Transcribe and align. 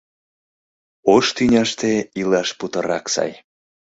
Ош 1.13 1.25
тӱняште 1.35 1.91
илаш 2.19 2.49
путырак 2.59 3.05
сай... 3.13 3.31